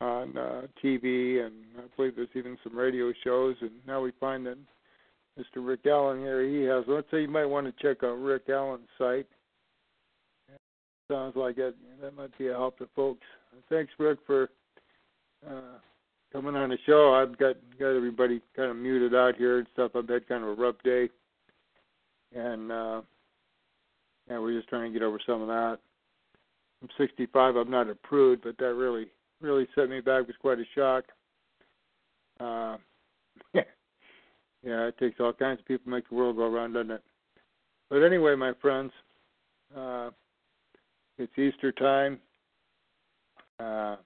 on 0.00 0.36
uh, 0.36 0.62
TV, 0.82 1.44
and 1.44 1.54
I 1.78 1.82
believe 1.96 2.16
there's 2.16 2.28
even 2.34 2.58
some 2.64 2.76
radio 2.76 3.12
shows. 3.24 3.56
And 3.60 3.70
now 3.86 4.00
we 4.00 4.12
find 4.18 4.46
that 4.46 4.58
Mr. 5.38 5.66
Rick 5.66 5.86
Allen 5.86 6.20
here, 6.20 6.46
he 6.46 6.62
has. 6.62 6.84
Let's 6.88 7.10
say 7.10 7.22
you 7.22 7.28
might 7.28 7.46
want 7.46 7.66
to 7.66 7.82
check 7.82 8.02
out 8.02 8.14
Rick 8.14 8.48
Allen's 8.48 8.88
site. 8.98 9.26
Sounds 11.10 11.36
like 11.36 11.58
it. 11.58 11.74
That 12.02 12.16
might 12.16 12.36
be 12.36 12.48
a 12.48 12.52
help 12.52 12.78
to 12.78 12.88
folks 12.94 13.24
thanks, 13.68 13.92
Rick, 13.98 14.18
for 14.26 14.50
uh, 15.48 15.78
coming 16.32 16.56
on 16.56 16.70
the 16.70 16.78
show. 16.86 17.14
I've 17.14 17.38
got 17.38 17.56
got 17.78 17.96
everybody 17.96 18.40
kind 18.56 18.70
of 18.70 18.76
muted 18.76 19.14
out 19.14 19.36
here 19.36 19.58
and 19.58 19.66
stuff. 19.72 19.92
I've 19.94 20.08
had 20.08 20.28
kind 20.28 20.44
of 20.44 20.50
a 20.50 20.60
rough 20.60 20.76
day, 20.84 21.08
and 22.34 22.72
uh, 22.72 23.00
yeah, 24.28 24.38
we're 24.38 24.56
just 24.56 24.68
trying 24.68 24.92
to 24.92 24.98
get 24.98 25.04
over 25.04 25.18
some 25.26 25.42
of 25.42 25.48
that. 25.48 25.78
I'm 26.82 26.88
65. 26.96 27.56
I'm 27.56 27.70
not 27.70 27.90
a 27.90 27.94
prude, 27.94 28.40
but 28.42 28.56
that 28.58 28.74
really 28.74 29.08
really 29.40 29.68
set 29.74 29.88
me 29.88 30.00
back. 30.00 30.22
It 30.22 30.28
was 30.28 30.36
quite 30.40 30.58
a 30.58 30.64
shock. 30.74 31.04
Uh, 32.40 32.76
yeah, 33.54 33.62
yeah, 34.62 34.86
it 34.86 34.98
takes 34.98 35.20
all 35.20 35.32
kinds 35.32 35.60
of 35.60 35.66
people 35.66 35.84
to 35.84 35.90
make 35.90 36.08
the 36.08 36.14
world 36.14 36.36
go 36.36 36.44
around, 36.44 36.72
doesn't 36.72 36.90
it? 36.90 37.02
But 37.88 38.02
anyway, 38.02 38.34
my 38.34 38.52
friends, 38.60 38.92
uh, 39.76 40.10
it's 41.18 41.36
Easter 41.38 41.72
time. 41.72 42.18
Uh, 43.60 43.96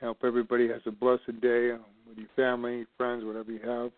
I 0.00 0.04
hope 0.04 0.18
everybody 0.24 0.68
has 0.68 0.80
a 0.86 0.90
blessed 0.90 1.40
day 1.40 1.72
with 2.06 2.16
your 2.16 2.28
family, 2.36 2.86
friends, 2.96 3.24
whatever 3.24 3.50
you 3.50 3.60
have. 3.64 3.90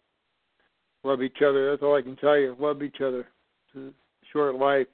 Love 1.05 1.23
each 1.23 1.43
other. 1.45 1.71
That's 1.71 1.83
all 1.83 1.97
I 1.97 2.03
can 2.03 2.17
tell 2.17 2.39
you. 2.39 2.57
Love 2.59 2.83
each 2.83 3.01
other. 3.01 3.27
It's 3.75 3.77
a 3.77 3.93
short 4.33 4.57
life 4.57 4.87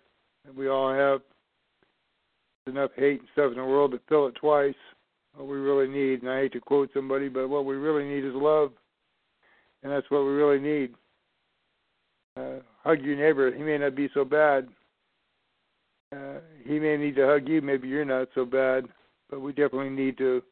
that 0.47 0.57
we 0.57 0.69
all 0.69 0.93
have. 0.93 1.21
enough 2.67 2.91
hate 2.97 3.21
and 3.21 3.29
stuff 3.33 3.53
in 3.53 3.59
the 3.59 3.65
world 3.65 3.93
to 3.93 4.01
fill 4.09 4.27
it 4.27 4.35
twice. 4.37 4.75
What 5.35 5.49
we 5.49 5.57
really 5.57 5.87
need, 5.87 6.23
and 6.23 6.31
I 6.31 6.41
hate 6.41 6.53
to 6.55 6.61
quote 6.61 6.91
somebody, 6.95 7.29
but 7.29 7.49
what 7.49 7.67
we 7.67 7.77
really 7.77 8.05
need 8.05 8.25
is 8.25 8.35
love, 8.35 8.73
and 9.83 9.93
that's 9.93 10.11
what 10.11 10.25
we 10.25 10.31
really 10.31 10.59
need. 10.59 10.95
Uh, 12.37 12.61
hug 12.83 13.03
your 13.03 13.17
neighbor. 13.17 13.55
He 13.55 13.63
may 13.63 13.79
not 13.79 13.95
be 13.95 14.09
so 14.15 14.25
bad. 14.25 14.69
Uh, 16.15 16.39
he 16.65 16.79
may 16.79 16.97
need 16.97 17.17
to 17.17 17.27
hug 17.27 17.49
you. 17.49 17.61
Maybe 17.61 17.89
you're 17.89 18.05
not 18.05 18.29
so 18.35 18.45
bad, 18.45 18.87
but 19.31 19.41
we 19.41 19.53
definitely 19.53 19.91
need 19.91 20.17
to 20.19 20.43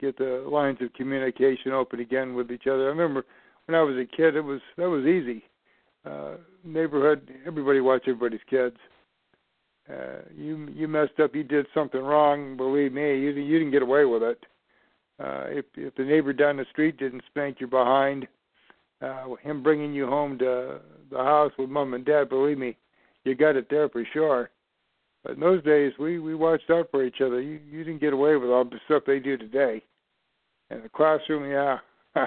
get 0.00 0.18
the 0.18 0.46
lines 0.50 0.78
of 0.80 0.92
communication 0.94 1.72
open 1.72 2.00
again 2.00 2.34
with 2.34 2.50
each 2.50 2.66
other. 2.66 2.84
I 2.84 2.88
remember 2.88 3.24
when 3.66 3.74
I 3.74 3.82
was 3.82 3.96
a 3.96 4.16
kid, 4.16 4.36
it 4.36 4.42
was 4.42 4.60
that 4.76 4.88
was 4.88 5.06
easy. 5.06 5.44
Uh, 6.04 6.34
neighborhood, 6.64 7.30
everybody 7.46 7.80
watched 7.80 8.08
everybody's 8.08 8.40
kids. 8.50 8.76
Uh, 9.90 10.22
you 10.36 10.68
you 10.72 10.86
messed 10.86 11.18
up, 11.22 11.34
you 11.34 11.42
did 11.42 11.66
something 11.74 12.00
wrong. 12.00 12.56
Believe 12.56 12.92
me, 12.92 13.18
you 13.18 13.30
you 13.30 13.58
didn't 13.58 13.72
get 13.72 13.82
away 13.82 14.04
with 14.04 14.22
it. 14.22 14.44
Uh, 15.18 15.44
if 15.48 15.64
if 15.76 15.94
the 15.96 16.04
neighbor 16.04 16.32
down 16.32 16.56
the 16.56 16.66
street 16.70 16.98
didn't 16.98 17.22
spank 17.26 17.60
you 17.60 17.66
behind, 17.66 18.26
uh, 19.00 19.34
him 19.42 19.62
bringing 19.62 19.92
you 19.92 20.06
home 20.06 20.38
to 20.38 20.80
the 21.10 21.18
house 21.18 21.52
with 21.58 21.68
mom 21.68 21.94
and 21.94 22.04
dad, 22.04 22.28
believe 22.28 22.58
me, 22.58 22.76
you 23.24 23.34
got 23.34 23.56
it 23.56 23.68
there 23.68 23.88
for 23.88 24.04
sure. 24.12 24.50
But 25.22 25.32
in 25.32 25.40
those 25.40 25.62
days, 25.64 25.92
we 25.98 26.18
we 26.18 26.34
watched 26.34 26.70
out 26.70 26.88
for 26.90 27.04
each 27.04 27.20
other. 27.20 27.40
You 27.40 27.60
you 27.68 27.84
didn't 27.84 28.00
get 28.00 28.12
away 28.12 28.36
with 28.36 28.50
all 28.50 28.64
the 28.64 28.80
stuff 28.86 29.02
they 29.06 29.18
do 29.18 29.36
today. 29.36 29.82
In 30.70 30.82
the 30.82 30.88
classroom, 30.88 31.50
yeah, 31.50 31.78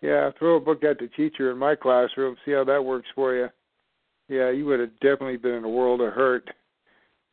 yeah. 0.00 0.30
Throw 0.38 0.56
a 0.56 0.60
book 0.60 0.84
at 0.84 0.98
the 0.98 1.08
teacher 1.08 1.50
in 1.50 1.58
my 1.58 1.76
classroom. 1.76 2.36
See 2.44 2.52
how 2.52 2.64
that 2.64 2.84
works 2.84 3.08
for 3.14 3.34
you. 3.34 3.48
Yeah, 4.28 4.50
you 4.50 4.66
would 4.66 4.80
have 4.80 5.00
definitely 5.00 5.38
been 5.38 5.54
in 5.54 5.64
a 5.64 5.68
world 5.68 6.00
of 6.00 6.12
hurt. 6.12 6.50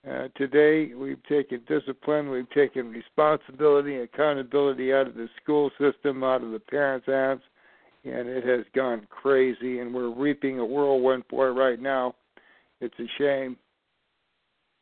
Uh, 0.09 0.27
today, 0.35 0.93
we've 0.93 1.23
taken 1.23 1.61
discipline, 1.67 2.29
we've 2.29 2.49
taken 2.51 2.91
responsibility, 2.91 3.95
accountability 3.97 4.93
out 4.93 5.07
of 5.07 5.15
the 5.15 5.27
school 5.41 5.71
system, 5.81 6.23
out 6.23 6.43
of 6.43 6.51
the 6.51 6.59
parents' 6.59 7.07
hands, 7.07 7.41
and 8.03 8.27
it 8.29 8.45
has 8.45 8.65
gone 8.75 9.07
crazy. 9.09 9.79
And 9.79 9.91
we're 9.91 10.13
reaping 10.13 10.59
a 10.59 10.65
whirlwind 10.65 11.23
for 11.27 11.47
it 11.47 11.53
right 11.53 11.81
now. 11.81 12.13
It's 12.81 12.93
a 12.99 13.07
shame. 13.17 13.57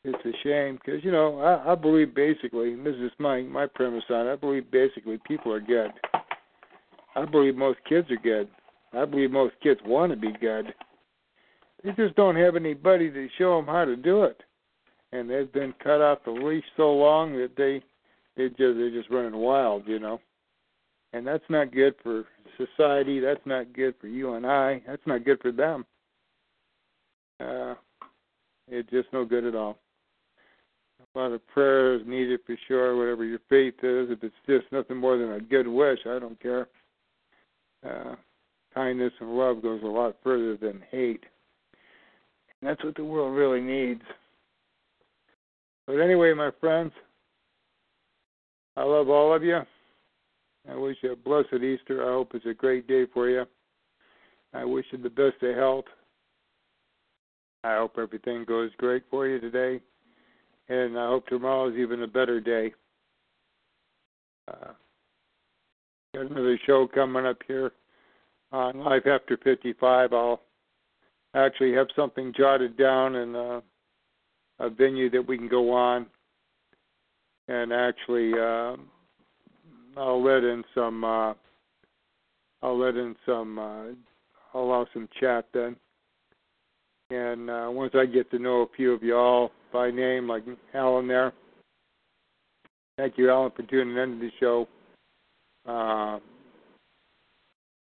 It's 0.04 0.26
a 0.26 0.34
shame 0.44 0.78
because 0.84 1.02
you 1.06 1.12
know 1.14 1.40
I, 1.40 1.72
I 1.72 1.76
believe 1.76 2.14
basically, 2.14 2.74
and 2.74 2.86
this 2.86 2.96
is 2.96 3.12
my 3.18 3.44
my 3.44 3.66
premise 3.66 4.04
on 4.10 4.28
it. 4.28 4.34
I 4.34 4.36
believe 4.36 4.70
basically 4.70 5.18
people 5.26 5.54
are 5.54 5.62
good. 5.62 5.92
I 7.16 7.24
believe 7.24 7.56
most 7.56 7.80
kids 7.88 8.12
are 8.12 8.18
good. 8.18 8.50
I 8.92 9.06
believe 9.06 9.32
most 9.32 9.54
kids 9.64 9.80
want 9.86 10.12
to 10.12 10.18
be 10.18 10.34
good. 10.42 10.74
They 11.82 11.92
just 11.92 12.16
don't 12.18 12.36
have 12.36 12.58
anybody 12.58 13.10
to 13.10 13.30
show 13.38 13.56
them 13.56 13.68
how 13.68 13.86
to 13.86 13.96
do 13.96 14.24
it 14.24 14.42
and 15.14 15.30
they've 15.30 15.52
been 15.54 15.74
cut 15.82 16.02
off 16.02 16.20
the 16.26 16.32
leash 16.32 16.64
so 16.76 16.92
long 16.92 17.34
that 17.34 17.52
they 17.56 17.82
they 18.36 18.50
just 18.50 18.60
they're 18.60 18.90
just 18.90 19.12
running 19.12 19.38
wild, 19.38 19.88
you 19.88 20.00
know. 20.00 20.20
And 21.14 21.26
that's 21.26 21.44
not 21.50 21.72
good 21.72 21.94
for 22.02 22.26
society. 22.58 23.20
That's 23.20 23.46
not 23.46 23.74
good 23.74 23.94
for 24.02 24.08
you 24.08 24.34
and 24.34 24.46
I. 24.46 24.82
That's 24.88 25.06
not 25.06 25.24
good 25.24 25.40
for 25.42 25.52
them. 25.52 25.86
Uh, 27.40 27.76
it's 28.68 28.90
just 28.90 29.10
no 29.14 29.24
good 29.24 29.46
at 29.46 29.56
all. 29.56 29.78
A 31.16 31.20
lot 31.20 31.32
of 31.32 31.46
prayers 31.48 32.02
needed 32.08 32.40
for 32.46 32.58
sure. 32.68 32.98
Whatever 32.98 33.26
your 33.26 33.40
faith 33.50 33.76
is, 33.84 34.10
if 34.10 34.24
it's 34.24 34.34
just 34.48 34.72
nothing 34.72 34.98
more 34.98 35.18
than 35.18 35.34
a 35.34 35.40
good 35.40 35.68
wish, 35.68 36.00
I 36.08 36.18
don't 36.18 36.42
care. 36.42 36.68
Uh, 37.88 38.16
kindness 38.74 39.14
and 39.20 39.38
love 39.38 39.62
goes 39.62 39.84
a 39.84 39.88
lot 39.88 40.16
further 40.24 40.58
than 40.58 40.82
hate. 40.90 41.24
And 42.62 42.70
that's 42.70 42.84
what 42.84 42.96
the 42.96 43.04
world 43.04 43.36
really 43.36 43.62
needs. 43.62 44.02
But 45.86 46.00
anyway, 46.00 46.34
my 46.34 46.52
friends, 46.60 46.92
I 48.78 48.84
love 48.84 49.10
all 49.10 49.34
of 49.34 49.44
you. 49.44 49.60
I 50.70 50.76
wish 50.76 50.98
you 51.02 51.12
a 51.12 51.16
blessed 51.16 51.62
Easter. 51.62 52.04
I 52.04 52.14
hope 52.14 52.32
it's 52.34 52.46
a 52.46 52.54
great 52.54 52.88
day 52.88 53.06
for 53.14 53.30
you. 53.30 53.46
I 54.54 54.64
wish 54.64 54.86
you 54.92 54.98
the 54.98 55.10
best 55.10 55.42
of 55.42 55.56
health. 55.56 55.86
I 57.64 57.78
hope 57.78 57.98
everything 57.98 58.46
goes 58.46 58.72
great 58.78 59.04
for 59.10 59.28
you 59.28 59.40
today. 59.40 59.82
And 60.70 60.98
I 60.98 61.08
hope 61.08 61.28
tomorrow 61.28 61.70
is 61.70 61.76
even 61.76 62.04
a 62.04 62.08
better 62.08 62.40
day. 62.40 62.74
Uh, 64.48 64.72
got 66.14 66.32
another 66.32 66.60
show 66.66 66.88
coming 66.88 67.26
up 67.26 67.40
here 67.48 67.72
on 68.52 68.80
Life 68.80 69.08
After 69.08 69.38
55. 69.44 70.14
I'll 70.14 70.42
actually 71.36 71.74
have 71.74 71.88
something 71.96 72.34
jotted 72.38 72.78
down 72.78 73.16
and 73.16 73.36
uh, 73.36 73.62
a 74.64 74.70
venue 74.70 75.10
that 75.10 75.28
we 75.28 75.38
can 75.38 75.50
go 75.50 75.72
on 75.72 76.06
and 77.48 77.74
actually 77.74 78.32
uh, 78.34 78.76
I'll 79.98 80.24
let 80.24 80.44
in 80.44 80.64
some 80.74 81.04
uh, 81.04 81.34
I'll 82.62 82.80
let 82.80 82.96
in 82.96 83.16
some 83.26 83.60
uh, 83.60 83.88
I'll 84.54 84.62
allow 84.62 84.88
some 84.94 85.10
chat 85.20 85.46
then. 85.54 85.76
And 87.10 87.50
uh, 87.50 87.68
once 87.70 87.94
I 87.96 88.06
get 88.06 88.32
to 88.32 88.40
know 88.40 88.62
a 88.62 88.68
few 88.76 88.94
of 88.94 89.04
y'all 89.04 89.52
by 89.72 89.92
name, 89.92 90.28
like 90.28 90.44
Alan 90.74 91.08
there. 91.08 91.34
Thank 92.98 93.18
you, 93.18 93.30
Alan, 93.30 93.52
for 93.56 93.64
tuning 93.64 93.98
into 93.98 94.20
the 94.20 94.32
show. 94.40 94.68
Uh, 95.68 96.20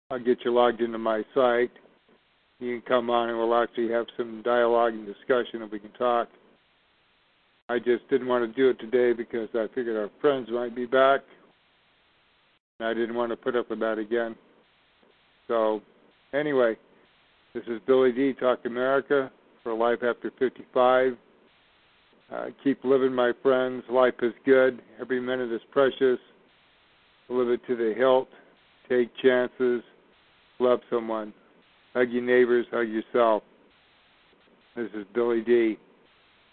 I'll 0.09 0.19
get 0.23 0.39
you 0.43 0.53
logged 0.53 0.81
into 0.81 0.97
my 0.97 1.23
site. 1.33 1.71
You 2.59 2.79
can 2.79 2.87
come 2.87 3.09
on 3.09 3.29
and 3.29 3.37
we'll 3.37 3.55
actually 3.55 3.89
have 3.91 4.05
some 4.17 4.41
dialogue 4.43 4.93
and 4.93 5.05
discussion 5.05 5.61
if 5.61 5.71
we 5.71 5.79
can 5.79 5.91
talk. 5.91 6.27
I 7.69 7.79
just 7.79 8.07
didn't 8.09 8.27
want 8.27 8.43
to 8.43 8.61
do 8.61 8.69
it 8.69 8.79
today 8.79 9.13
because 9.13 9.47
I 9.53 9.67
figured 9.73 9.95
our 9.95 10.09
friends 10.19 10.49
might 10.51 10.75
be 10.75 10.85
back. 10.85 11.21
And 12.79 12.87
I 12.87 12.93
didn't 12.93 13.15
want 13.15 13.31
to 13.31 13.37
put 13.37 13.55
up 13.55 13.69
with 13.69 13.79
that 13.79 13.97
again. 13.97 14.35
So, 15.47 15.81
anyway, 16.33 16.75
this 17.53 17.63
is 17.67 17.79
Billy 17.87 18.11
D. 18.11 18.33
Talk 18.33 18.59
America 18.65 19.31
for 19.63 19.73
Life 19.73 19.99
After 20.03 20.31
55. 20.39 21.17
Uh, 22.33 22.45
keep 22.63 22.83
living, 22.83 23.13
my 23.13 23.31
friends. 23.41 23.83
Life 23.89 24.15
is 24.21 24.33
good. 24.45 24.81
Every 24.99 25.21
minute 25.21 25.51
is 25.51 25.61
precious. 25.71 26.19
Live 27.29 27.49
it 27.49 27.61
to 27.67 27.75
the 27.75 27.93
hilt. 27.95 28.27
Take 28.89 29.09
chances. 29.21 29.81
Love 30.59 30.79
someone. 30.89 31.33
Hug 31.93 32.09
your 32.11 32.23
neighbors. 32.23 32.65
Hug 32.71 32.89
yourself. 32.89 33.43
This 34.75 34.89
is 34.95 35.05
Billy 35.13 35.41
D 35.41 35.77